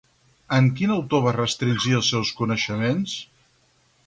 En 0.59 0.69
quin 0.79 0.93
autor 0.95 1.21
va 1.27 1.33
restringir 1.37 1.93
els 2.01 2.11
seus 2.15 2.35
coneixements? 2.41 3.15